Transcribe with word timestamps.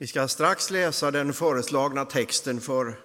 Vi 0.00 0.06
ska 0.06 0.28
strax 0.28 0.70
läsa 0.70 1.10
den 1.10 1.32
föreslagna 1.32 2.04
texten 2.04 2.60
för, 2.60 3.00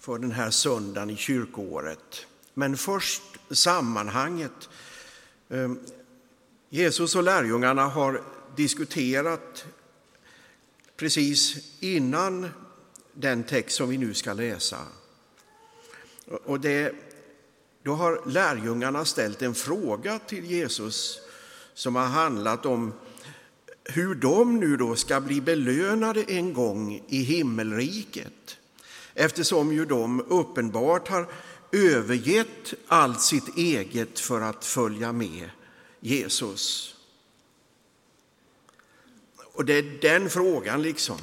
för 0.00 0.18
den 0.18 0.30
här 0.30 0.50
söndagen 0.50 1.10
i 1.10 1.16
kyrkoåret. 1.16 2.26
Men 2.54 2.76
först 2.76 3.22
sammanhanget. 3.50 4.68
Ehm, 5.48 5.80
Jesus 6.68 7.16
och 7.16 7.22
lärjungarna 7.22 7.86
har 7.86 8.22
diskuterat 8.56 9.66
precis 10.96 11.56
innan 11.80 12.50
den 13.12 13.44
text 13.44 13.76
som 13.76 13.88
vi 13.88 13.98
nu 13.98 14.14
ska 14.14 14.32
läsa. 14.32 14.78
Och 16.44 16.60
det, 16.60 16.94
då 17.82 17.94
har 17.94 18.22
lärjungarna 18.26 19.04
ställt 19.04 19.42
en 19.42 19.54
fråga 19.54 20.18
till 20.18 20.44
Jesus 20.44 21.20
som 21.74 21.96
har 21.96 22.06
handlat 22.06 22.66
om 22.66 22.92
hur 23.92 24.14
de 24.14 24.60
nu 24.60 24.76
då 24.76 24.96
ska 24.96 25.20
bli 25.20 25.40
belönade 25.40 26.22
en 26.22 26.52
gång 26.52 27.02
i 27.08 27.22
himmelriket 27.22 28.56
eftersom 29.14 29.72
ju 29.72 29.84
de 29.84 30.20
uppenbart 30.20 31.08
har 31.08 31.28
övergett 31.72 32.74
allt 32.86 33.20
sitt 33.20 33.56
eget 33.56 34.20
för 34.20 34.40
att 34.40 34.64
följa 34.64 35.12
med 35.12 35.50
Jesus. 36.00 36.94
Och 39.52 39.64
det 39.64 39.74
är 39.74 39.98
den 40.02 40.30
frågan 40.30 40.82
liksom. 40.82 41.18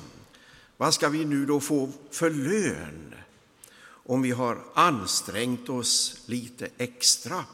Vad 0.78 0.94
ska 0.94 1.10
vi 1.10 1.26
nu 1.26 1.46
då 1.46 1.60
få 1.60 1.90
för 2.12 2.30
lön 2.30 3.16
om 3.88 4.22
vi 4.22 4.32
har 4.32 4.64
ansträngt 4.74 5.70
oss 5.70 6.22
lite 6.26 6.70
extra? 6.78 7.46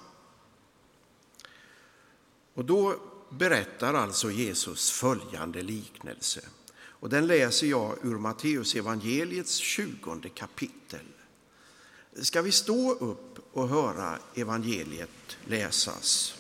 Och 2.54 2.66
då 2.66 2.96
berättar 3.38 3.94
alltså 3.94 4.31
Jesus 4.31 4.91
följande 4.91 5.62
liknelse. 5.62 6.41
Och 7.02 7.09
den 7.09 7.27
läser 7.27 7.67
jag 7.67 7.98
ur 8.04 8.17
Matteus 8.17 8.76
evangeliets 8.76 9.55
20 9.55 10.30
kapitel. 10.35 11.05
Ska 12.21 12.41
vi 12.41 12.51
stå 12.51 12.93
upp 12.93 13.40
och 13.54 13.70
höra 13.70 14.20
evangeliet 14.35 15.38
läsas? 15.46 16.35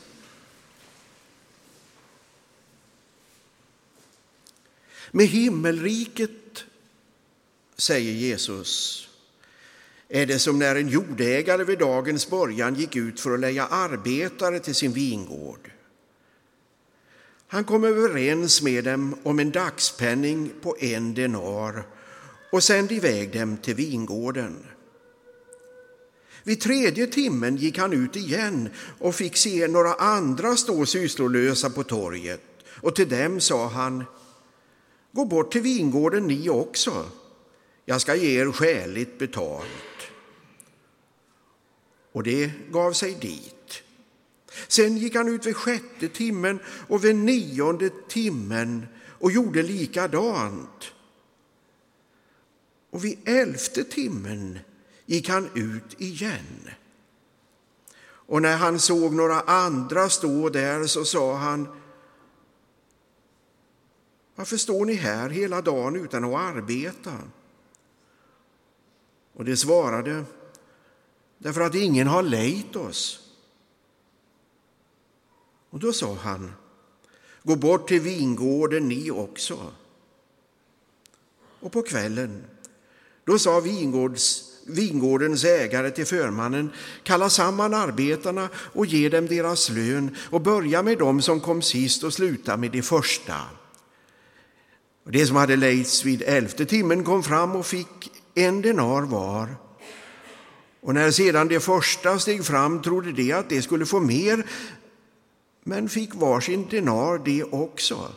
Med 5.11 5.27
himmelriket, 5.27 6.63
säger 7.75 8.11
Jesus, 8.11 9.07
är 10.07 10.25
det 10.25 10.39
som 10.39 10.59
när 10.59 10.75
en 10.75 10.89
jordägare 10.89 11.63
vid 11.63 11.79
dagens 11.79 12.29
början 12.29 12.75
gick 12.75 12.95
ut 12.95 13.19
för 13.19 13.33
att 13.33 13.39
leja 13.39 13.65
arbetare 13.67 14.59
till 14.59 14.75
sin 14.75 14.93
vingård. 14.93 15.71
Han 17.51 17.63
kom 17.63 17.83
överens 17.83 18.61
med 18.61 18.83
dem 18.83 19.15
om 19.23 19.39
en 19.39 19.51
dagspenning 19.51 20.51
på 20.61 20.75
en 20.79 21.13
denar 21.13 21.83
och 22.51 22.63
sände 22.63 22.95
iväg 22.95 23.33
dem 23.33 23.57
till 23.57 23.75
vingården. 23.75 24.65
Vid 26.43 26.61
tredje 26.61 27.07
timmen 27.07 27.57
gick 27.57 27.77
han 27.77 27.93
ut 27.93 28.15
igen 28.15 28.69
och 28.99 29.15
fick 29.15 29.37
se 29.37 29.67
några 29.67 29.93
andra 29.93 30.55
stå 30.55 30.85
sysslolösa 30.85 31.69
på 31.69 31.83
torget 31.83 32.41
och 32.81 32.95
till 32.95 33.09
dem 33.09 33.39
sa 33.39 33.67
han 33.67 34.03
Gå 35.11 35.25
bort 35.25 35.51
till 35.51 35.61
vingården 35.61 36.27
ni 36.27 36.49
också. 36.49 37.05
Jag 37.85 38.01
ska 38.01 38.15
ge 38.15 38.41
er 38.41 38.51
skäligt 38.51 39.19
betalt. 39.19 40.11
Och 42.11 42.23
det 42.23 42.51
gav 42.69 42.93
sig 42.93 43.17
dit. 43.21 43.60
Sen 44.67 44.97
gick 44.97 45.15
han 45.15 45.27
ut 45.27 45.45
vid 45.45 45.55
sjätte 45.55 46.07
timmen 46.07 46.59
och 46.87 47.05
vid 47.05 47.15
nionde 47.15 47.89
timmen 48.09 48.87
och 49.07 49.31
gjorde 49.31 49.63
likadant. 49.63 50.93
Och 52.89 53.05
vid 53.05 53.19
elfte 53.25 53.83
timmen 53.83 54.59
gick 55.05 55.29
han 55.29 55.49
ut 55.55 56.01
igen. 56.01 56.69
Och 58.03 58.41
när 58.41 58.57
han 58.57 58.79
såg 58.79 59.13
några 59.13 59.41
andra 59.41 60.09
stå 60.09 60.49
där 60.49 60.87
så 60.87 61.05
sa 61.05 61.35
han 61.35 61.67
Varför 64.35 64.57
står 64.57 64.85
ni 64.85 64.93
här 64.93 65.29
hela 65.29 65.61
dagen 65.61 65.95
utan 65.95 66.23
att 66.23 66.55
arbeta? 66.55 67.17
Och 69.33 69.45
de 69.45 69.57
svarade 69.57 70.25
Därför 71.37 71.61
att 71.61 71.75
ingen 71.75 72.07
har 72.07 72.23
lejt 72.23 72.75
oss. 72.75 73.20
Och 75.71 75.79
då 75.79 75.93
sa 75.93 76.17
han, 76.23 76.53
gå 77.43 77.55
bort 77.55 77.87
till 77.87 78.01
vingården 78.01 78.87
ni 78.87 79.11
också. 79.11 79.71
Och 81.59 81.71
på 81.71 81.81
kvällen, 81.81 82.43
då 83.23 83.39
sa 83.39 83.59
vingårds, 83.59 84.43
vingårdens 84.67 85.43
ägare 85.43 85.91
till 85.91 86.05
förmannen, 86.05 86.71
kalla 87.03 87.29
samman 87.29 87.73
arbetarna 87.73 88.49
och 88.55 88.85
ge 88.85 89.09
dem 89.09 89.27
deras 89.27 89.69
lön 89.69 90.15
och 90.29 90.41
börja 90.41 90.83
med 90.83 90.97
dem 90.97 91.21
som 91.21 91.39
kom 91.39 91.61
sist 91.61 92.03
och 92.03 92.13
sluta 92.13 92.57
med 92.57 92.71
de 92.71 92.81
första. 92.81 93.35
Och 95.05 95.11
det 95.11 95.27
som 95.27 95.35
hade 95.35 95.55
lejts 95.55 96.05
vid 96.05 96.21
elfte 96.21 96.65
timmen 96.65 97.03
kom 97.03 97.23
fram 97.23 97.55
och 97.55 97.65
fick 97.65 98.11
en 98.35 98.61
denar 98.61 99.01
var. 99.01 99.55
Och 100.81 100.93
när 100.93 101.11
sedan 101.11 101.47
de 101.47 101.59
första 101.59 102.19
steg 102.19 102.45
fram 102.45 102.81
trodde 102.81 103.11
de 103.11 103.31
att 103.33 103.49
de 103.49 103.61
skulle 103.61 103.85
få 103.85 103.99
mer, 103.99 104.45
men 105.63 105.89
fick 105.89 106.15
varsin 106.15 106.67
denar 106.69 107.17
de 107.17 107.43
också. 107.43 108.11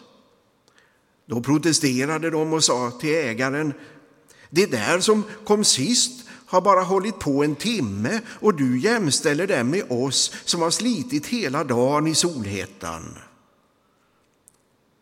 Då 1.27 1.43
protesterade 1.43 2.31
de 2.31 2.53
och 2.53 2.65
sa 2.65 2.91
till 2.91 3.15
ägaren, 3.15 3.73
det 4.51 4.67
där 4.67 5.01
som 5.01 5.23
kom 5.45 5.65
sist 5.65 6.29
har 6.47 6.61
bara 6.61 6.83
hållit 6.83 7.19
på 7.19 7.45
en 7.45 7.55
timme 7.55 8.21
och 8.29 8.55
du 8.55 8.81
jämställer 8.81 9.47
det 9.47 9.65
med 9.65 9.85
oss 9.89 10.35
som 10.45 10.63
har 10.63 10.71
slitit 10.71 11.27
hela 11.27 11.65
dagen 11.65 12.07
i 12.07 12.15
solhettan. 12.15 13.19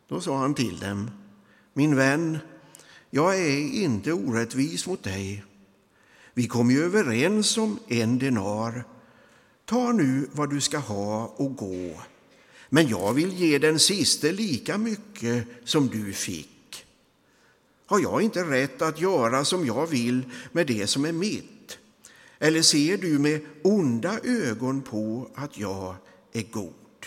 Då 0.08 0.20
sa 0.20 0.38
han 0.38 0.54
till 0.54 0.78
dem, 0.78 1.10
min 1.72 1.96
vän, 1.96 2.38
jag 3.10 3.38
är 3.38 3.58
inte 3.58 4.12
orättvis 4.12 4.86
mot 4.86 5.02
dig. 5.02 5.44
Vi 6.34 6.48
kom 6.48 6.70
ju 6.70 6.84
överens 6.84 7.58
om 7.58 7.78
en 7.88 8.18
denar. 8.18 8.84
Ta 9.64 9.92
nu 9.92 10.28
vad 10.32 10.50
du 10.50 10.60
ska 10.60 10.78
ha 10.78 11.26
och 11.36 11.56
gå. 11.56 12.00
Men 12.74 12.88
jag 12.88 13.12
vill 13.12 13.32
ge 13.32 13.58
den 13.58 13.78
siste 13.78 14.32
lika 14.32 14.78
mycket 14.78 15.46
som 15.64 15.88
du 15.88 16.12
fick. 16.12 16.86
Har 17.86 18.00
jag 18.00 18.22
inte 18.22 18.44
rätt 18.44 18.82
att 18.82 19.00
göra 19.00 19.44
som 19.44 19.66
jag 19.66 19.86
vill 19.86 20.22
med 20.52 20.66
det 20.66 20.86
som 20.86 21.04
är 21.04 21.12
mitt? 21.12 21.78
Eller 22.38 22.62
ser 22.62 22.96
du 22.96 23.18
med 23.18 23.40
onda 23.62 24.18
ögon 24.24 24.82
på 24.82 25.30
att 25.34 25.58
jag 25.58 25.96
är 26.32 26.42
god? 26.42 27.06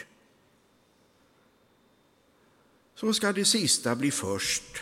Så 2.96 3.14
ska 3.14 3.32
det 3.32 3.46
sista 3.46 3.96
bli 3.96 4.12
först 4.12 4.82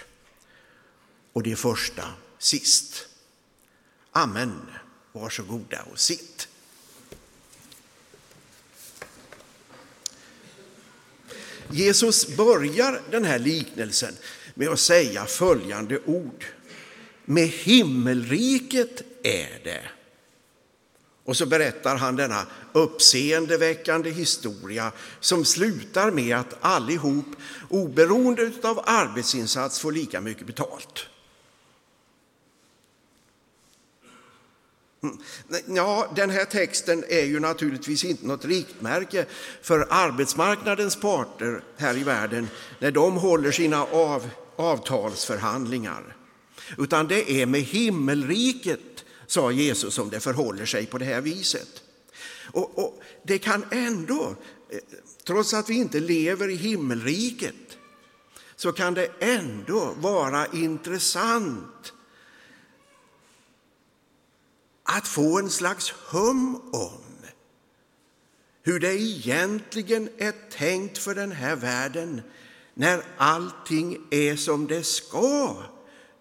och 1.34 1.44
det 1.44 1.56
första 1.56 2.04
sist. 2.38 3.08
Amen. 4.12 4.62
Varsågoda 5.12 5.84
och 5.92 6.00
sitt. 6.00 6.48
Jesus 11.74 12.38
börjar 12.38 13.02
den 13.12 13.26
här 13.26 13.40
liknelsen 13.40 14.14
med 14.54 14.70
att 14.70 14.80
säga 14.80 15.26
följande 15.26 16.00
ord. 16.06 16.46
Med 17.26 17.48
himmelriket 17.48 19.02
är 19.24 19.64
det. 19.64 19.84
Och 21.26 21.38
så 21.38 21.46
berättar 21.46 21.96
han 21.96 22.16
denna 22.16 22.46
uppseendeväckande 22.74 24.10
historia 24.10 24.92
som 25.20 25.46
slutar 25.46 26.12
med 26.12 26.38
att 26.38 26.56
allihop, 26.62 27.26
oberoende 27.70 28.52
av 28.64 28.84
arbetsinsats, 28.86 29.80
får 29.80 29.92
lika 29.92 30.22
mycket 30.22 30.48
betalt. 30.48 31.08
Mm. 35.04 35.18
Ja, 35.68 36.12
den 36.16 36.30
här 36.30 36.46
texten 36.46 37.04
är 37.10 37.26
ju 37.26 37.40
naturligtvis 37.40 38.04
inte 38.04 38.28
något 38.28 38.46
riktmärke 38.46 39.26
för 39.62 39.88
arbetsmarknadens 39.90 40.96
parter 40.96 41.64
här 41.78 41.98
i 41.98 42.04
världen 42.04 42.48
när 42.80 42.92
de 42.92 43.14
håller 43.18 43.52
sina 43.52 43.84
av, 43.84 44.30
avtalsförhandlingar. 44.56 46.16
Utan 46.78 47.08
det 47.08 47.32
är 47.32 47.46
med 47.46 47.62
himmelriket, 47.62 49.06
sa 49.28 49.52
Jesus, 49.52 49.94
som 49.94 50.10
det 50.10 50.20
förhåller 50.20 50.66
sig 50.66 50.86
på 50.86 50.98
det 50.98 51.06
här 51.06 51.22
viset. 51.22 51.82
Och, 52.52 52.80
och 52.80 53.02
det 53.24 53.38
kan 53.38 53.66
ändå, 53.72 54.36
eh, 54.70 54.80
trots 55.28 55.54
att 55.54 55.70
vi 55.70 55.74
inte 55.74 56.00
lever 56.00 56.50
i 56.50 56.56
himmelriket, 56.56 57.56
så 58.56 58.72
kan 58.72 58.94
det 58.94 59.12
ändå 59.20 59.94
vara 60.00 60.46
intressant 60.46 61.94
att 64.98 65.08
få 65.08 65.40
en 65.40 65.50
slags 65.50 65.94
hum 66.12 66.56
om 66.74 67.04
hur 68.64 68.80
det 68.80 69.02
egentligen 69.02 70.10
är 70.18 70.34
tänkt 70.52 70.98
för 70.98 71.16
den 71.16 71.32
här 71.32 71.56
världen 71.56 72.22
när 72.74 73.04
allting 73.18 73.98
är 74.12 74.36
som 74.36 74.68
det 74.68 74.84
ska 74.84 75.56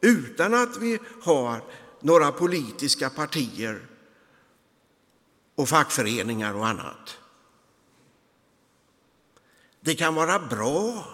utan 0.00 0.54
att 0.54 0.76
vi 0.76 0.98
har 1.22 1.64
några 2.00 2.32
politiska 2.32 3.10
partier 3.10 3.86
och 5.54 5.68
fackföreningar 5.68 6.54
och 6.54 6.66
annat. 6.66 7.18
Det 9.80 9.94
kan 9.94 10.14
vara 10.14 10.38
bra 10.38 11.06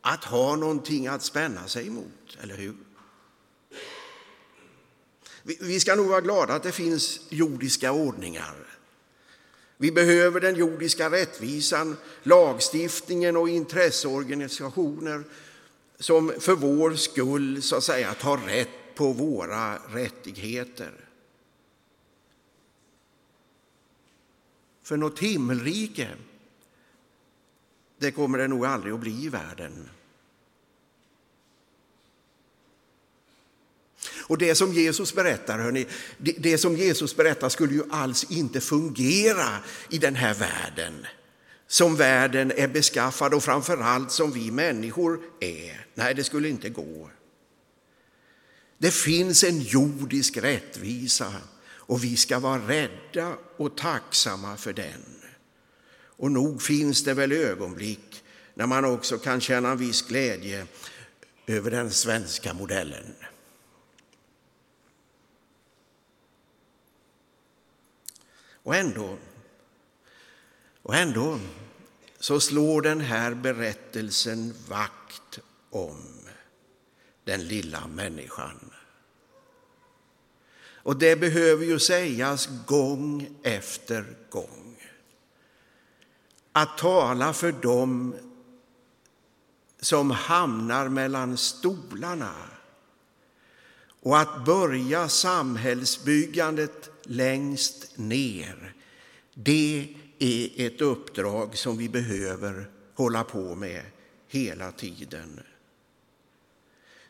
att 0.00 0.24
ha 0.24 0.56
någonting 0.56 1.06
att 1.06 1.22
spänna 1.22 1.68
sig 1.68 1.86
emot, 1.86 2.38
eller 2.42 2.56
hur? 2.56 2.76
Vi 5.42 5.80
ska 5.80 5.94
nog 5.94 6.06
vara 6.06 6.20
glada 6.20 6.54
att 6.54 6.62
det 6.62 6.72
finns 6.72 7.20
jordiska 7.28 7.92
ordningar. 7.92 8.54
Vi 9.76 9.92
behöver 9.92 10.40
den 10.40 10.56
jordiska 10.56 11.10
rättvisan, 11.10 11.96
lagstiftningen 12.22 13.36
och 13.36 13.48
intresseorganisationer 13.48 15.24
som 15.98 16.32
för 16.38 16.54
vår 16.54 16.94
skull 16.94 17.62
så 17.62 17.76
att 17.76 17.84
säga 17.84 18.14
tar 18.14 18.36
rätt 18.36 18.68
på 18.94 19.12
våra 19.12 19.76
rättigheter. 19.76 20.92
För 24.82 24.96
något 24.96 25.18
himmelrike, 25.18 26.08
det 27.98 28.10
kommer 28.10 28.38
det 28.38 28.48
nog 28.48 28.66
aldrig 28.66 28.94
att 28.94 29.00
bli 29.00 29.24
i 29.24 29.28
världen. 29.28 29.88
Och 34.30 34.38
det 34.38 34.54
som 34.54 34.72
Jesus 34.72 35.14
berättar, 35.14 35.58
hörni, 35.58 35.86
det, 36.18 36.32
det 36.38 36.58
som 36.58 36.76
Jesus 36.76 37.16
berättar 37.16 37.48
skulle 37.48 37.74
ju 37.74 37.82
alls 37.90 38.24
inte 38.24 38.60
fungera 38.60 39.58
i 39.88 39.98
den 39.98 40.14
här 40.14 40.34
världen 40.34 41.06
som 41.66 41.96
världen 41.96 42.52
är 42.56 42.68
beskaffad 42.68 43.34
och 43.34 43.42
framför 43.42 43.76
allt 43.76 44.12
som 44.12 44.32
vi 44.32 44.50
människor 44.50 45.20
är. 45.40 45.86
Nej, 45.94 46.14
det 46.14 46.24
skulle 46.24 46.48
inte 46.48 46.68
gå. 46.68 47.10
Det 48.78 48.90
finns 48.90 49.44
en 49.44 49.60
jordisk 49.60 50.36
rättvisa 50.36 51.32
och 51.66 52.04
vi 52.04 52.16
ska 52.16 52.38
vara 52.38 52.68
rädda 52.68 53.36
och 53.56 53.76
tacksamma 53.76 54.56
för 54.56 54.72
den. 54.72 55.22
Och 56.02 56.30
nog 56.30 56.62
finns 56.62 57.04
det 57.04 57.14
väl 57.14 57.32
ögonblick 57.32 58.24
när 58.54 58.66
man 58.66 58.84
också 58.84 59.18
kan 59.18 59.40
känna 59.40 59.70
en 59.70 59.78
viss 59.78 60.02
glädje 60.02 60.66
över 61.46 61.70
den 61.70 61.90
svenska 61.90 62.54
modellen. 62.54 63.14
Och 68.62 68.76
ändå, 68.76 69.16
och 70.82 70.94
ändå 70.94 71.38
så 72.18 72.40
slår 72.40 72.82
den 72.82 73.00
här 73.00 73.34
berättelsen 73.34 74.54
vakt 74.68 75.38
om 75.70 76.20
den 77.24 77.48
lilla 77.48 77.86
människan. 77.86 78.70
Och 80.82 80.96
det 80.96 81.16
behöver 81.16 81.64
ju 81.64 81.78
sägas 81.78 82.48
gång 82.66 83.36
efter 83.42 84.04
gång. 84.30 84.76
Att 86.52 86.78
tala 86.78 87.32
för 87.32 87.52
dem 87.52 88.14
som 89.80 90.10
hamnar 90.10 90.88
mellan 90.88 91.36
stolarna 91.36 92.34
och 94.00 94.18
att 94.18 94.44
börja 94.44 95.08
samhällsbyggandet 95.08 96.99
längst 97.10 97.98
ner, 97.98 98.74
det 99.34 99.88
är 100.18 100.66
ett 100.66 100.80
uppdrag 100.80 101.56
som 101.56 101.76
vi 101.76 101.88
behöver 101.88 102.70
hålla 102.94 103.24
på 103.24 103.54
med 103.54 103.82
hela 104.28 104.72
tiden. 104.72 105.40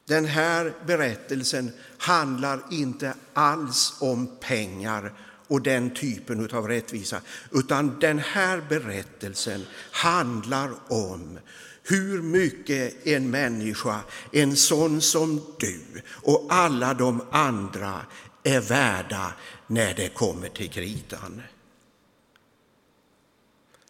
Den 0.04 0.24
här 0.24 0.74
berättelsen 0.86 1.72
handlar 1.98 2.60
inte 2.70 3.14
alls 3.32 3.96
om 4.00 4.36
pengar 4.40 5.12
och 5.46 5.62
den 5.62 5.94
typen 5.94 6.50
av 6.50 6.68
rättvisa, 6.68 7.20
utan 7.52 7.98
den 8.00 8.18
här 8.18 8.64
berättelsen 8.68 9.66
handlar 9.90 10.70
om 10.88 11.38
hur 11.82 12.22
mycket 12.22 13.06
en 13.06 13.30
människa, 13.30 14.00
en 14.32 14.56
sån 14.56 15.00
som 15.00 15.54
du 15.58 15.80
och 16.06 16.46
alla 16.48 16.94
de 16.94 17.20
andra 17.30 18.00
är 18.42 18.60
värda 18.60 19.32
när 19.70 19.94
det 19.94 20.08
kommer 20.08 20.48
till 20.48 20.70
kritan. 20.70 21.42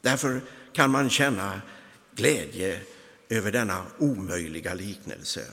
Därför 0.01 0.41
kan 0.73 0.91
man 0.91 1.11
känna 1.11 1.63
glädje 2.15 2.81
över 3.29 3.53
denna 3.53 3.87
omöjliga 3.99 4.75
liknelse. 4.75 5.47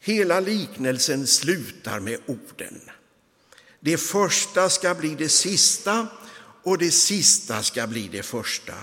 Hela 0.00 0.40
liknelsen 0.40 1.26
slutar 1.26 2.00
med 2.00 2.18
orden. 2.26 2.80
Det 3.80 3.96
första 3.96 4.70
ska 4.70 4.94
bli 4.94 5.14
det 5.14 5.28
sista 5.28 6.06
och 6.62 6.78
det 6.78 6.90
sista 6.90 7.62
ska 7.62 7.86
bli 7.86 8.08
det 8.08 8.22
första. 8.22 8.74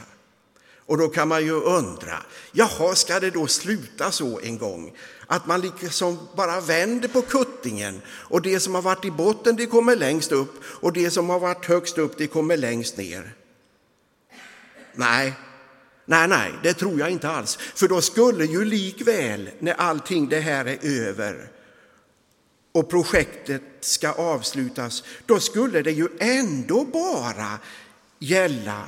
Och 0.86 0.98
då 0.98 1.08
kan 1.08 1.28
man 1.28 1.46
ju 1.46 1.52
undra, 1.52 2.24
jaha, 2.52 2.96
ska 2.96 3.20
det 3.20 3.32
då 3.32 3.48
sluta 3.48 4.12
så 4.12 4.40
en 4.40 4.58
gång? 4.58 4.98
Att 5.34 5.48
man 5.48 5.62
liksom 5.62 6.28
bara 6.36 6.62
vänder 6.62 7.08
på 7.08 7.22
kuttingen 7.22 8.02
och 8.08 8.42
det 8.42 8.60
som 8.60 8.76
har 8.76 8.82
varit 8.82 9.06
i 9.06 9.12
botten 9.12 9.56
det 9.56 9.66
kommer 9.66 9.96
längst 9.96 10.32
upp 10.32 10.64
och 10.66 10.94
det 10.94 11.12
som 11.12 11.30
har 11.30 11.40
varit 11.40 11.66
högst 11.66 11.98
upp 11.98 12.18
det 12.18 12.28
kommer 12.28 12.58
längst 12.58 12.98
ner. 12.98 13.36
Nej, 14.96 15.34
nej, 16.06 16.28
nej, 16.28 16.52
det 16.64 16.74
tror 16.74 17.00
jag 17.00 17.10
inte 17.10 17.30
alls. 17.30 17.56
För 17.56 17.88
då 17.88 18.02
skulle 18.02 18.46
ju 18.46 18.66
likväl, 18.66 19.50
när 19.60 19.74
allting 19.74 20.30
det 20.30 20.40
här 20.40 20.66
är 20.66 20.86
över 21.08 21.50
och 22.72 22.90
projektet 22.90 23.64
ska 23.80 24.12
avslutas, 24.12 25.04
då 25.26 25.40
skulle 25.40 25.82
det 25.82 25.92
ju 25.92 26.08
ändå 26.20 26.86
bara 26.86 27.60
gälla 28.20 28.86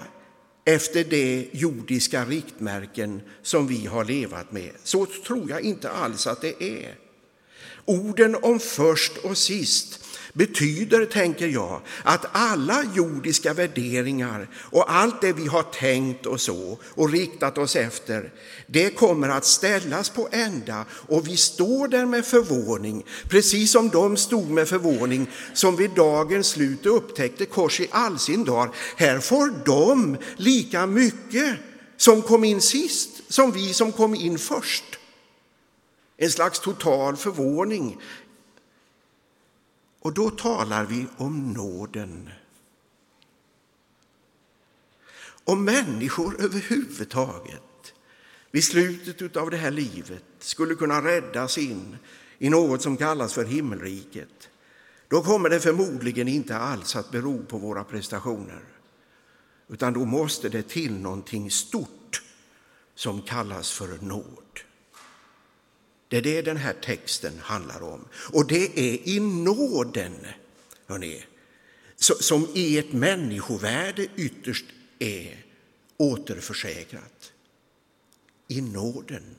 efter 0.65 1.03
de 1.03 1.49
jordiska 1.51 2.25
riktmärken 2.25 3.21
som 3.41 3.67
vi 3.67 3.85
har 3.85 4.05
levat 4.05 4.51
med. 4.51 4.71
Så 4.83 5.05
tror 5.05 5.49
jag 5.49 5.61
inte 5.61 5.89
alls 5.89 6.27
att 6.27 6.41
det 6.41 6.63
är. 6.63 6.95
Orden 7.85 8.35
om 8.35 8.59
först 8.59 9.17
och 9.17 9.37
sist 9.37 10.04
betyder, 10.35 11.05
tänker 11.05 11.47
jag, 11.47 11.81
att 12.03 12.25
alla 12.31 12.83
jordiska 12.95 13.53
värderingar 13.53 14.49
och 14.55 14.93
allt 14.93 15.21
det 15.21 15.33
vi 15.33 15.47
har 15.47 15.63
tänkt 15.63 16.25
och 16.25 16.41
så 16.41 16.77
och 16.83 17.11
riktat 17.11 17.57
oss 17.57 17.75
efter, 17.75 18.33
det 18.67 18.89
kommer 18.89 19.29
att 19.29 19.45
ställas 19.45 20.09
på 20.09 20.29
ända 20.31 20.85
och 20.91 21.27
vi 21.27 21.37
står 21.37 21.87
där 21.87 22.05
med 22.05 22.25
förvåning, 22.25 23.05
precis 23.29 23.71
som 23.71 23.89
de 23.89 24.17
stod 24.17 24.49
med 24.49 24.67
förvåning 24.67 25.29
som 25.53 25.75
vid 25.75 25.91
dagens 25.91 26.47
slut 26.47 26.85
upptäckte 26.85 27.45
kors 27.45 27.79
i 27.79 27.87
all 27.91 28.19
sin 28.19 28.43
dar. 28.43 28.69
Här 28.97 29.19
får 29.19 29.65
de 29.65 30.17
lika 30.37 30.85
mycket 30.85 31.55
som 31.97 32.21
kom 32.21 32.43
in 32.43 32.61
sist, 32.61 33.09
som 33.27 33.51
vi 33.51 33.73
som 33.73 33.91
kom 33.91 34.15
in 34.15 34.39
först. 34.39 34.83
En 36.17 36.31
slags 36.31 36.59
total 36.59 37.15
förvåning 37.17 37.97
och 40.05 40.13
då 40.13 40.29
talar 40.29 40.85
vi 40.85 41.07
om 41.17 41.53
nåden. 41.53 42.29
Om 45.43 45.65
människor 45.65 46.41
överhuvudtaget 46.41 47.93
vid 48.51 48.63
slutet 48.63 49.37
av 49.37 49.49
det 49.49 49.57
här 49.57 49.71
livet 49.71 50.23
skulle 50.39 50.75
kunna 50.75 51.01
räddas 51.01 51.57
in 51.57 51.97
i 52.37 52.49
något 52.49 52.81
som 52.81 52.97
kallas 52.97 53.33
för 53.33 53.45
himmelriket, 53.45 54.49
då 55.07 55.21
kommer 55.21 55.49
det 55.49 55.59
förmodligen 55.59 56.27
inte 56.27 56.57
alls 56.57 56.95
att 56.95 57.11
bero 57.11 57.45
på 57.45 57.57
våra 57.57 57.83
prestationer. 57.83 58.63
Utan 59.67 59.93
då 59.93 60.05
måste 60.05 60.49
det 60.49 60.63
till 60.63 60.99
någonting 60.99 61.51
stort 61.51 62.23
som 62.95 63.21
kallas 63.21 63.71
för 63.71 63.97
nåd. 64.01 64.59
Det 66.15 66.19
är 66.19 66.21
det 66.21 66.41
den 66.41 66.57
här 66.57 66.73
texten 66.73 67.39
handlar 67.39 67.83
om. 67.83 68.05
Och 68.33 68.47
det 68.47 68.79
är 68.79 69.09
i 69.09 69.19
nåden, 69.19 70.15
hörrni, 70.87 71.25
som 71.97 72.47
i 72.53 72.77
ett 72.77 72.93
människovärde 72.93 74.07
ytterst 74.15 74.65
är 74.99 75.45
återförsäkrat. 75.97 77.31
I 78.47 78.61
nåden. 78.61 79.35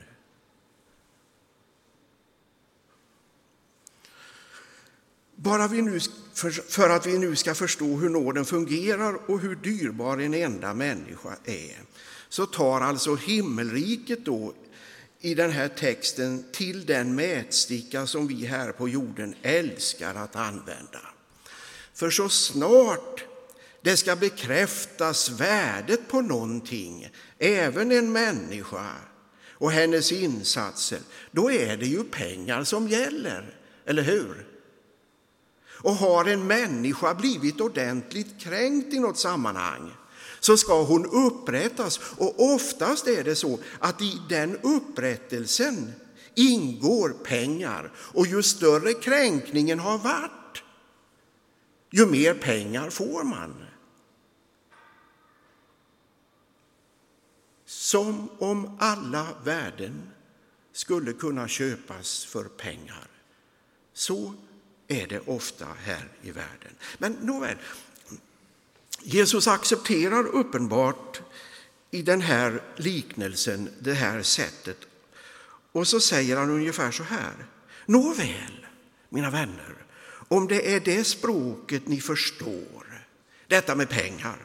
Bara 5.36 5.68
vi 5.68 5.82
nu, 5.82 6.00
för, 6.34 6.50
för 6.50 6.90
att 6.90 7.06
vi 7.06 7.18
nu 7.18 7.36
ska 7.36 7.54
förstå 7.54 7.96
hur 7.96 8.08
nåden 8.08 8.44
fungerar 8.44 9.30
och 9.30 9.40
hur 9.40 9.54
dyrbar 9.54 10.18
en 10.18 10.34
enda 10.34 10.74
människa 10.74 11.36
är 11.44 11.76
så 12.28 12.46
tar 12.46 12.80
alltså 12.80 13.14
himmelriket 13.14 14.24
då 14.24 14.54
i 15.20 15.34
den 15.34 15.50
här 15.50 15.68
texten 15.68 16.44
till 16.52 16.86
den 16.86 17.14
mätsticka 17.14 18.06
som 18.06 18.26
vi 18.26 18.46
här 18.46 18.72
på 18.72 18.88
jorden 18.88 19.34
älskar 19.42 20.14
att 20.14 20.36
använda. 20.36 21.00
För 21.94 22.10
så 22.10 22.28
snart 22.28 23.24
det 23.82 23.96
ska 23.96 24.16
bekräftas 24.16 25.28
värdet 25.28 26.08
på 26.08 26.20
någonting, 26.20 27.10
även 27.38 27.92
en 27.92 28.12
människa, 28.12 28.90
och 29.58 29.72
hennes 29.72 30.12
insatser, 30.12 30.98
då 31.30 31.50
är 31.50 31.76
det 31.76 31.86
ju 31.86 32.04
pengar 32.04 32.64
som 32.64 32.88
gäller, 32.88 33.58
eller 33.84 34.02
hur? 34.02 34.46
Och 35.82 35.94
har 35.94 36.24
en 36.24 36.46
människa 36.46 37.14
blivit 37.14 37.60
ordentligt 37.60 38.40
kränkt 38.40 38.94
i 38.94 38.98
något 38.98 39.18
sammanhang 39.18 39.92
så 40.46 40.56
ska 40.56 40.82
hon 40.82 41.06
upprättas. 41.06 42.00
Och 42.18 42.54
oftast 42.54 43.06
är 43.06 43.24
det 43.24 43.36
så 43.36 43.58
att 43.78 44.02
i 44.02 44.20
den 44.28 44.56
upprättelsen 44.62 45.92
ingår 46.34 47.08
pengar. 47.24 47.92
Och 47.96 48.26
ju 48.26 48.42
större 48.42 48.92
kränkningen 48.92 49.78
har 49.78 49.98
varit, 49.98 50.62
ju 51.90 52.06
mer 52.06 52.34
pengar 52.34 52.90
får 52.90 53.24
man. 53.24 53.64
Som 57.64 58.28
om 58.38 58.76
alla 58.80 59.26
värden 59.44 60.10
skulle 60.72 61.12
kunna 61.12 61.48
köpas 61.48 62.24
för 62.24 62.44
pengar. 62.44 63.08
Så 63.92 64.34
är 64.88 65.06
det 65.06 65.20
ofta 65.20 65.66
här 65.84 66.08
i 66.22 66.30
världen. 66.30 66.72
Men 66.98 67.12
nåväl, 67.12 67.56
Jesus 69.08 69.46
accepterar 69.46 70.26
uppenbart 70.26 71.20
i 71.90 72.02
den 72.02 72.20
här 72.20 72.62
liknelsen 72.76 73.68
det 73.78 73.92
här 73.92 74.22
sättet. 74.22 74.76
Och 75.72 75.88
så 75.88 76.00
säger 76.00 76.36
han 76.36 76.50
ungefär 76.50 76.90
så 76.90 77.02
här. 77.02 77.46
Nåväl, 77.86 78.66
mina 79.08 79.30
vänner, 79.30 79.74
om 80.28 80.48
det 80.48 80.74
är 80.74 80.80
det 80.80 81.04
språket 81.04 81.88
ni 81.88 82.00
förstår, 82.00 83.04
detta 83.46 83.74
med 83.74 83.88
pengar, 83.88 84.36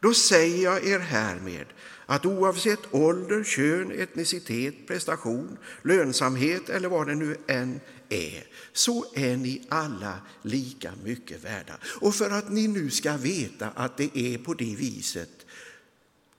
då 0.00 0.14
säger 0.14 0.64
jag 0.64 0.86
er 0.86 0.98
härmed 0.98 1.66
att 2.10 2.26
oavsett 2.26 2.94
ålder, 2.94 3.44
kön, 3.44 3.90
etnicitet, 3.90 4.86
prestation, 4.86 5.58
lönsamhet 5.82 6.68
eller 6.68 6.88
vad 6.88 7.06
det 7.06 7.14
nu 7.14 7.36
än 7.46 7.80
är, 8.08 8.46
så 8.72 9.04
är 9.14 9.36
ni 9.36 9.66
alla 9.68 10.20
lika 10.42 10.92
mycket 11.04 11.44
värda. 11.44 11.78
Och 12.00 12.14
för 12.14 12.30
att 12.30 12.50
ni 12.50 12.68
nu 12.68 12.90
ska 12.90 13.16
veta 13.16 13.68
att 13.68 13.96
det 13.96 14.18
är 14.18 14.38
på 14.38 14.54
det 14.54 14.74
viset 14.74 15.46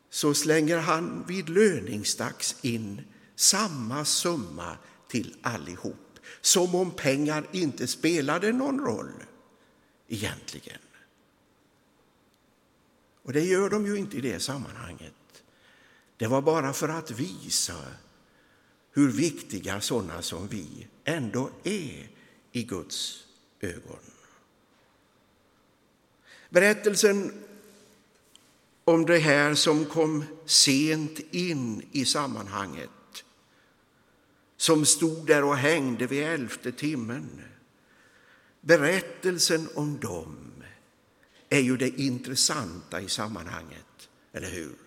så 0.09 0.33
slänger 0.33 0.77
han 0.77 1.23
vid 1.27 1.49
löningsdags 1.49 2.55
in 2.61 3.01
samma 3.35 4.05
summa 4.05 4.77
till 5.07 5.35
allihop. 5.41 6.19
Som 6.41 6.75
om 6.75 6.91
pengar 6.91 7.47
inte 7.51 7.87
spelade 7.87 8.51
någon 8.51 8.79
roll 8.79 9.13
egentligen. 10.07 10.79
Och 13.23 13.33
det 13.33 13.45
gör 13.45 13.69
de 13.69 13.85
ju 13.85 13.97
inte 13.97 14.17
i 14.17 14.21
det 14.21 14.39
sammanhanget. 14.39 15.13
Det 16.21 16.27
var 16.27 16.41
bara 16.41 16.73
för 16.73 16.89
att 16.89 17.11
visa 17.11 17.75
hur 18.91 19.11
viktiga 19.11 19.81
sådana 19.81 20.21
som 20.21 20.47
vi 20.47 20.87
ändå 21.03 21.49
är 21.63 22.09
i 22.51 22.63
Guds 22.63 23.27
ögon. 23.59 23.99
Berättelsen 26.49 27.43
om 28.83 29.05
det 29.05 29.17
här 29.17 29.53
som 29.55 29.85
kom 29.85 30.23
sent 30.45 31.19
in 31.31 31.89
i 31.91 32.05
sammanhanget 32.05 33.23
som 34.57 34.85
stod 34.85 35.27
där 35.27 35.43
och 35.43 35.57
hängde 35.57 36.07
vid 36.07 36.23
elfte 36.23 36.71
timmen. 36.71 37.41
Berättelsen 38.61 39.69
om 39.75 39.99
dem 39.99 40.63
är 41.49 41.59
ju 41.59 41.77
det 41.77 42.01
intressanta 42.01 43.01
i 43.01 43.09
sammanhanget, 43.09 44.09
eller 44.33 44.49
hur? 44.49 44.80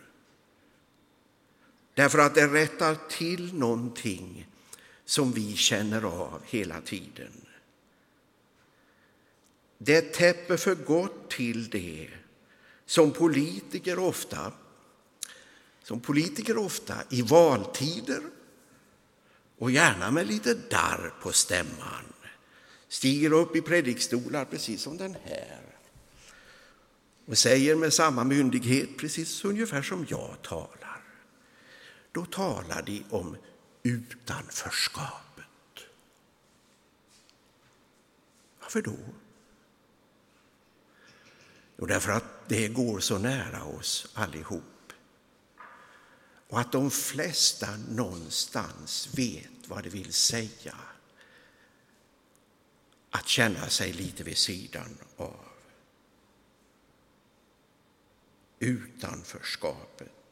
Därför 1.94 2.18
att 2.18 2.34
det 2.34 2.46
rättar 2.46 2.96
till 3.08 3.54
någonting 3.54 4.46
som 5.04 5.32
vi 5.32 5.56
känner 5.56 6.02
av 6.02 6.42
hela 6.46 6.80
tiden. 6.80 7.46
Det 9.78 10.00
täpper 10.00 10.56
för 10.56 10.74
gott 10.74 11.30
till 11.30 11.70
det 11.70 12.10
som 12.86 13.10
politiker 13.10 13.98
ofta 13.98 14.52
som 15.84 16.00
politiker 16.00 16.58
ofta 16.58 16.94
i 17.10 17.22
valtider 17.22 18.20
och 19.58 19.70
gärna 19.70 20.10
med 20.10 20.26
lite 20.26 20.54
darr 20.54 21.14
på 21.22 21.32
stämman 21.32 22.04
stiger 22.88 23.32
upp 23.32 23.56
i 23.56 23.60
predikstolar 23.60 24.44
precis 24.44 24.82
som 24.82 24.96
den 24.96 25.16
här 25.24 25.60
och 27.26 27.38
säger 27.38 27.76
med 27.76 27.92
samma 27.92 28.24
myndighet 28.24 28.88
precis 28.98 29.44
ungefär 29.44 29.82
som 29.82 30.06
jag 30.08 30.36
talar. 30.42 30.93
Då 32.14 32.25
talar 32.25 32.83
de 32.83 33.04
om 33.11 33.37
utanförskapet. 33.83 35.44
Varför 38.61 38.83
då? 38.83 38.97
Jo, 41.76 41.87
därför 41.87 42.12
att 42.12 42.49
det 42.49 42.68
går 42.68 43.00
så 43.00 43.18
nära 43.18 43.64
oss 43.64 44.06
allihop. 44.14 44.92
Och 46.49 46.61
att 46.61 46.73
de 46.73 46.90
flesta 46.90 47.76
någonstans 47.76 49.09
vet 49.14 49.68
vad 49.68 49.83
det 49.83 49.90
vill 49.90 50.12
säga 50.12 50.76
att 53.11 53.28
känna 53.28 53.68
sig 53.68 53.92
lite 53.92 54.25
vid 54.25 54.38
sidan 54.38 54.99
av. 55.16 55.44
Utanförskapet. 58.59 60.23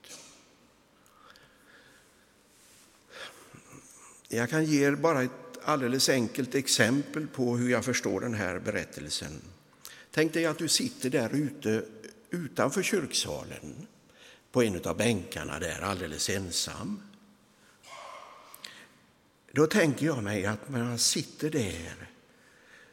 Jag 4.34 4.50
kan 4.50 4.64
ge 4.64 4.86
er 4.86 4.94
bara 4.94 5.22
ett 5.22 5.30
alldeles 5.64 6.08
enkelt 6.08 6.54
exempel 6.54 7.26
på 7.26 7.56
hur 7.56 7.70
jag 7.70 7.84
förstår 7.84 8.20
den 8.20 8.34
här 8.34 8.58
berättelsen. 8.58 9.40
Tänk 10.10 10.32
dig 10.32 10.46
att 10.46 10.58
du 10.58 10.68
sitter 10.68 11.10
där 11.10 11.30
ute 11.34 11.84
utanför 12.30 12.82
kyrksalen 12.82 13.86
på 14.52 14.62
en 14.62 14.84
av 14.84 14.96
bänkarna 14.96 15.58
där 15.58 15.80
alldeles 15.80 16.30
ensam. 16.30 17.02
Då 19.52 19.66
tänker 19.66 20.06
jag 20.06 20.22
mig 20.22 20.46
att 20.46 20.68
när 20.68 20.84
man 20.84 20.98
sitter 20.98 21.50
där 21.50 22.10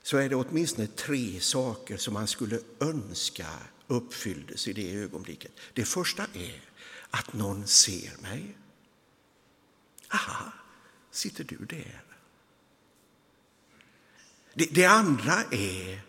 så 0.04 0.18
är 0.18 0.30
det 0.30 0.36
åtminstone 0.36 0.88
tre 0.88 1.40
saker 1.40 1.98
som 1.98 2.14
man 2.14 2.28
skulle 2.28 2.60
önska 2.80 3.48
uppfylldes 3.88 4.68
i 4.68 4.74
det 4.74 4.94
ögonblicket. 4.96 5.52
Det 5.74 5.86
första 5.86 6.24
är 6.24 6.62
att 7.10 7.34
någon 7.34 7.68
ser 7.68 8.22
mig. 8.22 8.58
Aha, 10.08 10.52
sitter 11.12 11.44
du 11.44 11.58
där? 11.58 12.04
Det, 14.54 14.66
det 14.66 14.86
andra 14.86 15.44
är 15.52 16.02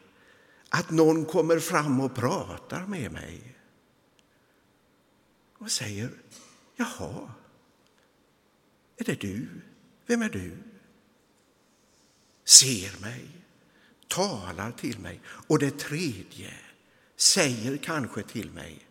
att 0.69 0.91
någon 0.91 1.25
kommer 1.25 1.59
fram 1.59 2.01
och 2.01 2.15
pratar 2.15 2.87
med 2.87 3.13
mig 3.13 3.57
och 5.59 5.71
säger 5.71 6.11
Jaha, 6.77 7.33
är 8.97 9.05
det 9.05 9.21
du? 9.21 9.49
Vem 10.07 10.23
är 10.23 10.29
du? 10.29 10.57
Ser 12.45 13.01
mig, 13.01 13.29
talar 14.09 14.73
till 14.73 14.99
mig. 14.99 15.21
Och 15.25 15.59
det 15.59 15.79
tredje 15.79 16.55
säger 17.17 17.77
kanske 17.77 18.23
till 18.23 18.51
mig 18.51 18.87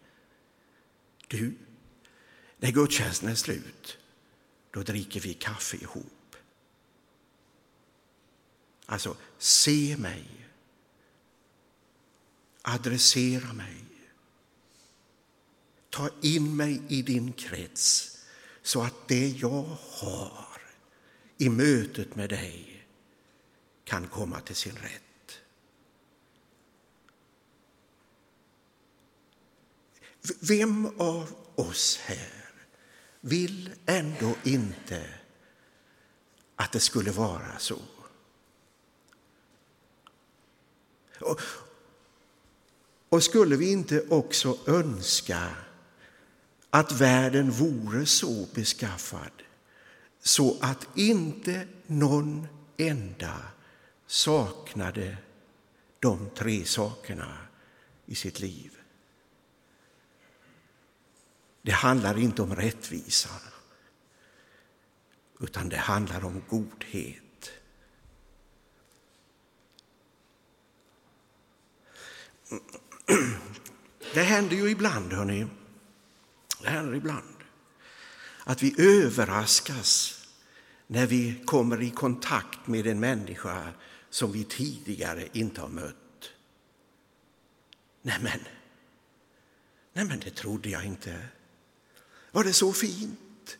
Du, 1.27 1.55
när 2.57 2.71
gudstjänsten 2.71 3.29
är 3.29 3.35
slut, 3.35 3.98
då 4.71 4.83
dricker 4.83 5.19
vi 5.19 5.33
kaffe 5.33 5.77
ihop. 5.77 6.35
Alltså, 8.85 9.17
se 9.37 9.97
mig. 9.97 10.47
Adressera 12.61 13.53
mig. 13.53 13.85
Ta 15.89 16.09
in 16.21 16.55
mig 16.55 16.81
i 16.87 17.01
din 17.01 17.33
krets 17.33 18.17
så 18.61 18.81
att 18.81 19.07
det 19.07 19.27
jag 19.27 19.77
har 19.79 20.61
i 21.37 21.49
mötet 21.49 22.15
med 22.15 22.29
dig 22.29 22.85
kan 23.83 24.07
komma 24.07 24.41
till 24.41 24.55
sin 24.55 24.75
rätt. 24.75 25.03
Vem 30.39 30.99
av 30.99 31.35
oss 31.55 31.97
här 31.97 32.38
vill 33.21 33.69
ändå 33.85 34.33
inte 34.43 35.03
att 36.55 36.71
det 36.71 36.79
skulle 36.79 37.11
vara 37.11 37.59
så? 37.59 37.79
Och, 41.19 41.41
och 43.09 43.23
skulle 43.23 43.55
vi 43.55 43.71
inte 43.71 44.05
också 44.09 44.57
önska 44.65 45.49
att 46.69 46.91
världen 46.91 47.51
vore 47.51 48.05
så 48.05 48.47
beskaffad 48.53 49.31
så 50.21 50.57
att 50.61 50.87
inte 50.95 51.67
någon 51.87 52.47
enda 52.77 53.41
saknade 54.07 55.17
de 55.99 56.29
tre 56.35 56.65
sakerna 56.65 57.37
i 58.05 58.15
sitt 58.15 58.39
liv. 58.39 58.78
Det 61.61 61.71
handlar 61.71 62.17
inte 62.17 62.41
om 62.41 62.55
rättvisa. 62.55 63.29
utan 65.39 65.69
det 65.69 65.77
handlar 65.77 66.25
om 66.25 66.43
godhet. 66.49 67.51
Det 74.13 74.23
händer 74.23 74.55
ju 74.55 74.69
ibland, 74.69 75.13
hörni, 75.13 75.47
det 76.61 76.69
händer 76.69 76.95
ibland 76.95 77.35
att 78.43 78.63
vi 78.63 78.75
överraskas 79.03 80.19
när 80.87 81.07
vi 81.07 81.43
kommer 81.45 81.81
i 81.81 81.89
kontakt 81.89 82.67
med 82.67 82.87
en 82.87 82.99
människa 82.99 83.73
som 84.09 84.31
vi 84.31 84.43
tidigare 84.43 85.27
inte 85.33 85.61
har 85.61 85.67
mött. 85.67 86.31
Nämen, 88.01 88.39
nämen 89.93 90.19
det 90.19 90.35
trodde 90.35 90.69
jag 90.69 90.85
inte. 90.85 91.27
Var 92.31 92.43
det 92.43 92.53
så 92.53 92.73
fint? 92.73 93.57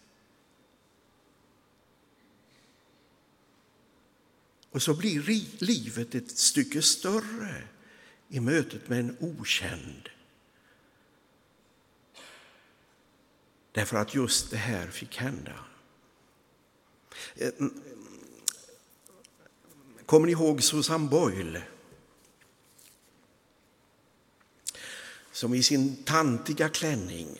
Och 4.71 4.81
så 4.81 4.93
blir 4.93 5.21
livet 5.63 6.15
ett 6.15 6.37
stycke 6.37 6.81
större 6.81 7.63
i 8.27 8.39
mötet 8.39 8.89
med 8.89 8.99
en 8.99 9.17
okänd. 9.19 10.09
Därför 13.71 13.97
att 13.97 14.15
just 14.15 14.51
det 14.51 14.57
här 14.57 14.87
fick 14.87 15.17
hända. 15.17 15.65
Eh, 17.35 17.51
mm, 17.57 17.81
kommer 20.05 20.25
ni 20.25 20.31
ihåg 20.31 20.63
Susan 20.63 21.09
Boyle? 21.09 21.61
Som 25.31 25.53
i 25.53 25.63
sin 25.63 26.03
tantiga 26.03 26.69
klänning, 26.69 27.39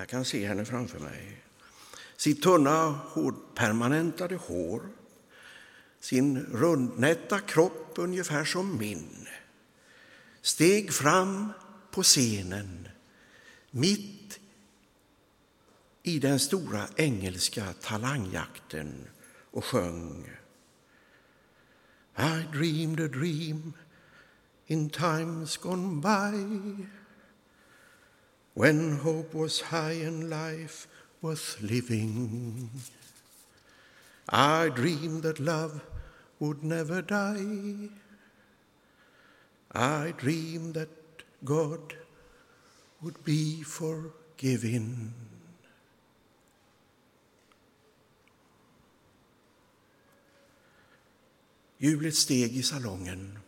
jag 0.00 0.08
kan 0.08 0.24
se 0.24 0.46
henne 0.46 0.64
framför 0.64 0.98
mig, 0.98 1.42
sitt 2.16 2.42
tunna 2.42 2.86
hårdpermanentade 2.88 4.36
hår, 4.36 4.82
sin 6.00 6.40
rundnätta 6.40 7.40
kropp 7.40 7.92
ungefär 7.96 8.44
som 8.44 8.78
min, 8.78 9.28
steg 10.42 10.92
fram 10.92 11.52
på 11.90 12.02
scenen 12.02 12.88
mitt 13.70 14.40
i 16.02 16.18
den 16.18 16.38
stora 16.38 16.88
engelska 16.96 17.72
talangjakten 17.80 19.08
och 19.50 19.64
sjöng. 19.64 20.30
I 22.18 22.46
dreamed 22.52 23.00
a 23.00 23.08
dream 23.08 23.72
in 24.66 24.90
times 24.90 25.56
gone 25.56 26.00
by. 26.00 26.99
When 28.54 28.98
hope 28.98 29.34
was 29.34 29.60
high 29.60 29.92
and 29.92 30.28
life 30.28 30.86
worth 31.22 31.60
living. 31.60 32.70
I 34.28 34.68
dreamed 34.68 35.22
that 35.22 35.40
love 35.40 35.82
would 36.38 36.62
never 36.64 37.02
die. 37.02 37.88
I 39.72 40.14
dreamed 40.16 40.74
that 40.74 40.88
God 41.44 41.94
would 43.02 43.22
be 43.24 43.62
forgiven. 43.62 45.14
Hjulet 51.80 52.12
steg 52.12 52.58
i 52.60 52.62
salongen. 52.62 53.38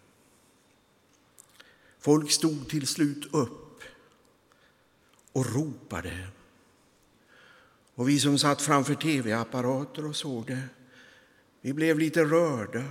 Folk 2.01 2.31
stod 2.31 2.65
till 2.71 2.87
slut 2.89 3.29
upp 3.35 3.62
och 5.33 5.55
ropade. 5.55 6.29
Och 7.95 8.09
vi 8.09 8.19
som 8.19 8.39
satt 8.39 8.63
framför 8.63 8.95
tv-apparater 8.95 10.07
och 10.07 10.17
såg 10.17 10.47
det, 10.47 10.63
vi 11.61 11.73
blev 11.73 11.99
lite 11.99 12.25
rörda 12.25 12.85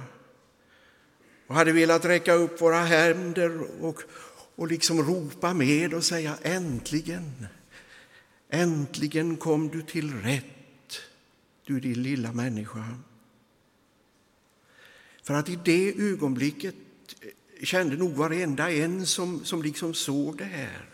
och 1.47 1.55
hade 1.55 1.71
velat 1.71 2.05
räcka 2.05 2.33
upp 2.33 2.61
våra 2.61 2.79
händer 2.79 3.83
och, 3.83 4.01
och 4.55 4.67
liksom 4.67 5.03
ropa 5.03 5.53
med 5.53 5.93
och 5.93 6.03
säga 6.03 6.37
äntligen, 6.41 7.47
äntligen 8.49 9.37
kom 9.37 9.69
du 9.69 9.81
till 9.81 10.21
rätt, 10.21 11.01
du 11.65 11.79
din 11.79 12.03
lilla 12.03 12.31
människa. 12.31 12.97
För 15.23 15.33
att 15.33 15.49
i 15.49 15.59
det 15.65 15.93
ögonblicket 15.97 16.75
kände 17.63 17.97
nog 17.97 18.11
varenda 18.11 18.71
en 18.71 19.05
som, 19.05 19.45
som 19.45 19.63
liksom 19.63 19.93
såg 19.93 20.37
det 20.37 20.43
här 20.43 20.90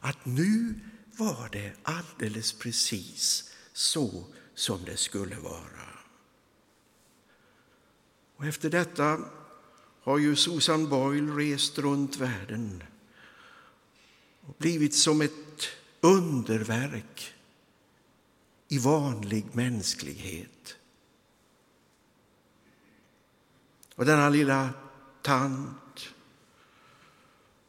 att 0.00 0.26
nu 0.26 0.80
var 1.16 1.48
det 1.52 1.72
alldeles 1.82 2.52
precis 2.52 3.52
så 3.72 4.24
som 4.54 4.84
det 4.84 4.96
skulle 4.96 5.36
vara. 5.36 5.88
Och 8.36 8.46
efter 8.46 8.70
detta 8.70 9.20
har 10.02 10.18
ju 10.18 10.36
Susan 10.36 10.88
Boyle 10.88 11.36
rest 11.36 11.78
runt 11.78 12.16
världen 12.16 12.82
och 14.40 14.54
blivit 14.58 14.94
som 14.94 15.20
ett 15.20 15.68
underverk 16.00 17.34
i 18.68 18.78
vanlig 18.78 19.46
mänsklighet. 19.52 20.76
Och 23.94 24.04
denna 24.04 24.28
lilla 24.28 24.70
tant 25.22 25.87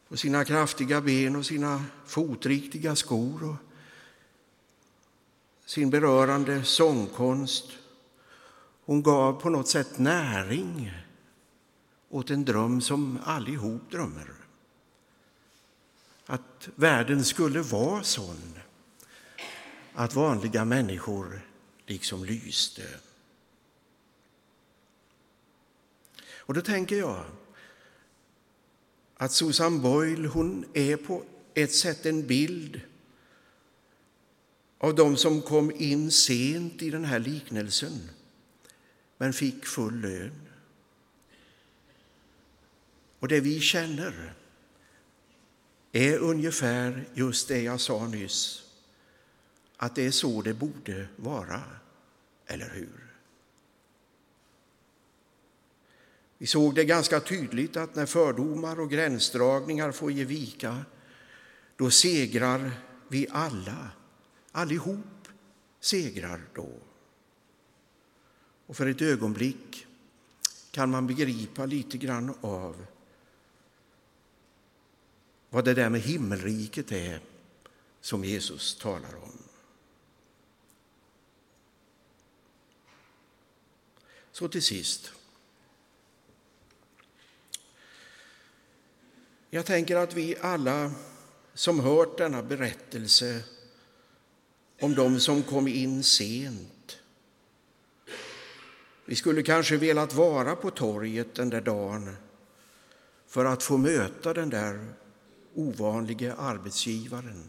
och 0.09 0.19
sina 0.19 0.45
kraftiga 0.45 1.01
ben 1.01 1.35
och 1.35 1.45
sina 1.45 1.85
fotriktiga 2.05 2.95
skor 2.95 3.49
och 3.49 3.55
sin 5.65 5.89
berörande 5.89 6.63
sångkonst. 6.63 7.65
Hon 8.85 9.03
gav 9.03 9.41
på 9.41 9.49
något 9.49 9.67
sätt 9.67 9.99
näring 9.99 10.91
åt 12.09 12.29
en 12.29 12.45
dröm 12.45 12.81
som 12.81 13.19
allihop 13.25 13.91
drömmer. 13.91 14.33
Att 16.25 16.69
världen 16.75 17.23
skulle 17.25 17.61
vara 17.61 18.03
sån 18.03 18.59
att 19.93 20.15
vanliga 20.15 20.65
människor 20.65 21.41
liksom 21.85 22.25
lyste. 22.25 22.83
Och 26.37 26.53
då 26.53 26.61
tänker 26.61 26.95
jag 26.95 27.25
att 29.21 29.31
Susan 29.31 29.81
Boyle 29.81 30.25
hon 30.27 30.65
är 30.73 30.97
på 30.97 31.23
ett 31.53 31.73
sätt 31.73 32.05
en 32.05 32.27
bild 32.27 32.81
av 34.77 34.95
dem 34.95 35.17
som 35.17 35.41
kom 35.41 35.71
in 35.71 36.11
sent 36.11 36.81
i 36.81 36.89
den 36.89 37.05
här 37.05 37.19
liknelsen 37.19 38.09
men 39.17 39.33
fick 39.33 39.65
full 39.65 40.01
lön. 40.01 40.41
Och 43.19 43.27
det 43.27 43.39
vi 43.39 43.59
känner 43.59 44.33
är 45.91 46.17
ungefär 46.17 47.05
just 47.13 47.47
det 47.47 47.61
jag 47.61 47.79
sa 47.79 48.07
nyss, 48.07 48.63
att 49.77 49.95
det 49.95 50.05
är 50.05 50.11
så 50.11 50.41
det 50.41 50.53
borde 50.53 51.07
vara, 51.15 51.63
eller 52.45 52.69
hur? 52.69 53.08
Vi 56.41 56.47
såg 56.47 56.75
det 56.75 56.85
ganska 56.85 57.19
tydligt 57.19 57.77
att 57.77 57.95
när 57.95 58.05
fördomar 58.05 58.79
och 58.79 58.89
gränsdragningar 58.89 59.91
får 59.91 60.11
ge 60.11 60.25
vika, 60.25 60.85
då 61.75 61.91
segrar 61.91 62.71
vi 63.07 63.27
alla. 63.31 63.91
Allihop 64.51 65.27
segrar 65.79 66.41
då. 66.53 66.69
Och 68.65 68.77
för 68.77 68.87
ett 68.87 69.01
ögonblick 69.01 69.87
kan 70.71 70.89
man 70.89 71.07
begripa 71.07 71.65
lite 71.65 71.97
grann 71.97 72.35
av 72.41 72.85
vad 75.49 75.65
det 75.65 75.73
där 75.73 75.89
med 75.89 76.01
himmelriket 76.01 76.91
är 76.91 77.21
som 78.01 78.23
Jesus 78.23 78.77
talar 78.77 79.15
om. 79.15 79.37
Så 84.31 84.47
till 84.47 84.63
sist. 84.63 85.11
Jag 89.49 89.65
tänker 89.65 89.95
att 89.95 90.13
vi 90.13 90.35
alla 90.41 90.91
som 91.53 91.79
hört 91.79 92.17
denna 92.17 92.43
berättelse 92.43 93.41
om 94.81 94.95
dem 94.95 95.19
som 95.19 95.43
kom 95.43 95.67
in 95.67 96.03
sent 96.03 96.99
vi 99.09 99.15
skulle 99.15 99.43
kanske 99.43 99.77
velat 99.77 100.13
vara 100.13 100.55
på 100.55 100.71
torget 100.71 101.35
den 101.35 101.49
där 101.49 101.61
dagen 101.61 102.15
för 103.27 103.45
att 103.45 103.63
få 103.63 103.77
möta 103.77 104.33
den 104.33 104.49
där 104.49 104.93
ovanliga 105.53 106.33
arbetsgivaren. 106.33 107.43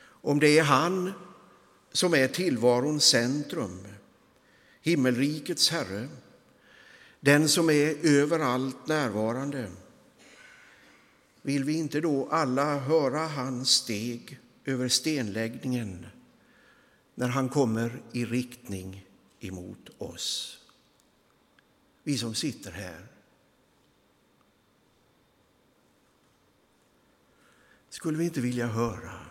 Om 0.00 0.40
det 0.40 0.58
är 0.58 0.62
han 0.62 1.12
som 1.92 2.14
är 2.14 2.28
tillvarons 2.28 3.04
centrum, 3.04 3.86
himmelrikets 4.80 5.70
Herre, 5.70 6.08
den 7.20 7.48
som 7.48 7.70
är 7.70 8.06
överallt 8.06 8.86
närvarande, 8.86 9.70
vill 11.42 11.64
vi 11.64 11.78
inte 11.78 12.00
då 12.00 12.28
alla 12.28 12.78
höra 12.78 13.26
hans 13.26 13.70
steg 13.70 14.40
över 14.64 14.88
stenläggningen 14.88 16.06
när 17.14 17.28
han 17.28 17.48
kommer 17.48 18.02
i 18.12 18.24
riktning 18.24 19.06
emot 19.40 19.90
oss. 19.98 20.58
Vi 22.02 22.18
som 22.18 22.34
sitter 22.34 22.70
här. 22.70 23.06
Skulle 27.88 28.18
vi 28.18 28.24
inte 28.24 28.40
vilja 28.40 28.66
höra? 28.66 29.26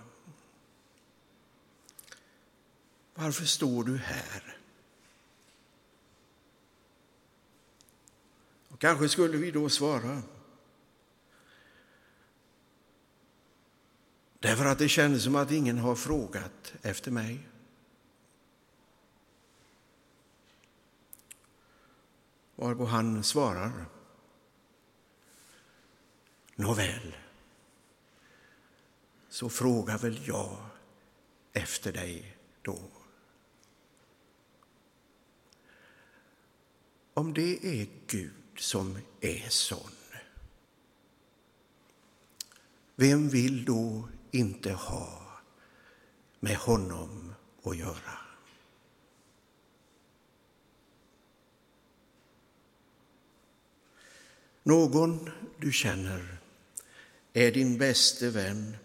Varför 3.15 3.45
står 3.45 3.83
du 3.83 3.97
här? 3.97 4.56
Och 8.77 8.81
kanske 8.81 9.09
skulle 9.09 9.37
vi 9.37 9.51
då 9.51 9.69
svara 9.69 10.21
Därför 14.39 14.65
att 14.65 14.79
det 14.79 14.89
känns 14.89 15.23
som 15.23 15.35
att 15.35 15.51
ingen 15.51 15.77
har 15.77 15.95
frågat 15.95 16.73
efter 16.81 17.11
mig. 17.11 17.47
Varpå 22.55 22.85
han 22.85 23.23
svarar. 23.23 23.85
Nåväl, 26.55 27.17
så 29.29 29.49
frågar 29.49 29.97
väl 29.97 30.27
jag 30.27 30.57
efter 31.53 31.93
dig 31.93 32.37
då. 32.61 32.79
Om 37.13 37.33
det 37.33 37.81
är 37.81 37.87
Gud 38.07 38.46
Gud 38.57 38.63
som 38.63 38.97
är 39.21 39.49
sån, 39.49 39.91
vem 42.95 43.29
vill 43.29 43.65
då 43.65 44.09
inte 44.31 44.71
ha 44.71 45.21
med 46.39 46.55
honom 46.55 47.33
att 47.63 47.77
göra? 47.77 48.17
Någon 54.63 55.29
du 55.57 55.71
känner 55.71 56.37
är 57.33 57.51
din 57.51 57.77
bäste 57.77 58.29
vän, 58.29 58.77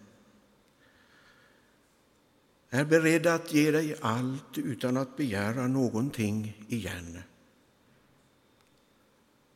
är 2.71 2.85
beredd 2.85 3.27
att 3.27 3.53
ge 3.53 3.71
dig 3.71 3.97
allt 4.01 4.59
utan 4.59 4.97
att 4.97 5.17
begära 5.17 5.67
någonting 5.67 6.65
igen. 6.69 7.23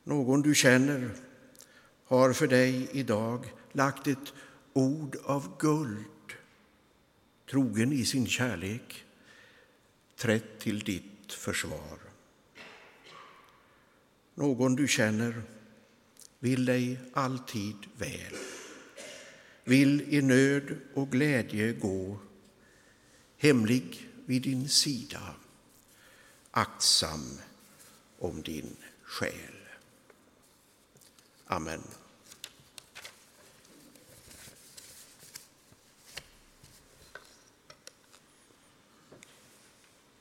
Någon 0.07 0.43
du 0.43 0.55
känner 0.55 1.11
har 2.05 2.33
för 2.33 2.47
dig 2.47 2.89
idag 2.93 3.53
lagt 3.73 4.07
ett 4.07 4.33
ord 4.73 5.17
av 5.25 5.59
guld, 5.59 6.33
trogen 7.51 7.93
i 7.93 8.05
sin 8.05 8.27
kärlek, 8.27 9.05
trätt 10.17 10.59
till 10.59 10.79
ditt 10.79 11.33
försvar. 11.33 11.99
Någon 14.35 14.77
du 14.77 14.89
känner 14.89 15.43
vill 16.39 16.65
dig 16.65 16.99
alltid 17.13 17.77
väl, 17.97 18.37
vill 19.65 20.15
i 20.15 20.23
nöd 20.23 20.77
och 20.95 21.11
glädje 21.11 21.73
gå, 21.73 22.19
hemlig 23.37 24.09
vid 24.27 24.43
din 24.43 24.69
sida, 24.69 25.35
aktsam 26.51 27.39
om 28.19 28.43
din 28.43 28.77
själ. 29.03 29.56
Amen. 31.51 32.06